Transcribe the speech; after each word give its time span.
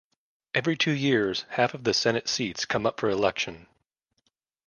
Every 0.55 0.75
two 0.75 0.93
years, 0.93 1.45
half 1.49 1.75
of 1.75 1.83
the 1.83 1.93
senate 1.93 2.27
seats 2.27 2.65
come 2.65 2.87
up 2.87 2.99
for 2.99 3.07
election. 3.11 3.67